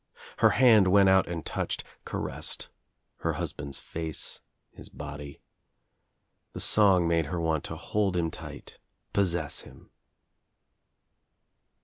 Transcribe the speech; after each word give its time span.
Her 0.37 0.49
hand 0.57 0.87
went 0.87 1.09
out 1.09 1.27
and 1.27 1.45
touched, 1.45 1.83
caressed 2.05 2.69
her 3.17 3.33
hus> 3.33 3.53
band's 3.53 3.77
face, 3.77 4.41
his 4.71 4.89
body. 4.89 5.41
The 6.53 6.59
song 6.59 7.07
made 7.07 7.27
her 7.27 7.39
want 7.39 7.63
to 7.65 7.75
hold 7.75 8.17
him 8.17 8.31
tight, 8.31 8.79
possess 9.13 9.59
him. 9.59 9.91